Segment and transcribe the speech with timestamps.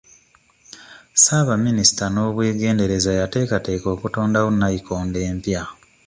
[1.15, 5.63] Ssabaminisita n'obwegendereza yateekateeka okutondawo nayikondo empya.